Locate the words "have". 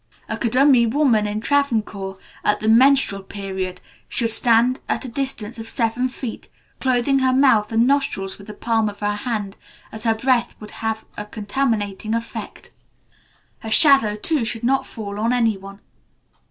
10.81-11.05